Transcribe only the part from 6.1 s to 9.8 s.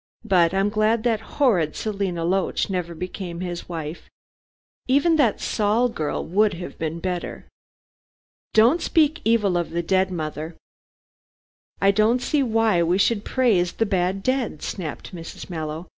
would have been better." "Don't speak evil of